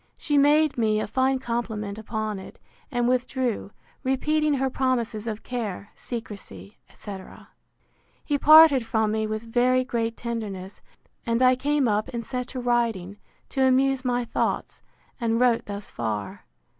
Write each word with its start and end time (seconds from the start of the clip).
She 0.17 0.35
made 0.35 0.79
me 0.79 0.99
a 0.99 1.05
fine 1.05 1.37
compliment 1.37 1.99
upon 1.99 2.39
it, 2.39 2.57
and 2.89 3.07
withdrew, 3.07 3.69
repeating 4.03 4.55
her 4.55 4.67
promises 4.67 5.27
of 5.27 5.43
care, 5.43 5.91
secrecy, 5.93 6.79
etc. 6.89 7.49
He 8.25 8.39
parted 8.39 8.83
from 8.83 9.11
me 9.11 9.27
with 9.27 9.43
very 9.43 9.83
great 9.83 10.17
tenderness; 10.17 10.81
and 11.23 11.39
I 11.43 11.55
came 11.55 11.87
up 11.87 12.07
and 12.07 12.25
set 12.25 12.47
to 12.47 12.59
writing, 12.59 13.17
to 13.49 13.61
amuse 13.67 14.03
my 14.03 14.25
thoughts, 14.25 14.81
and 15.19 15.39
wrote 15.39 15.67
thus 15.67 15.91
far. 15.91 16.45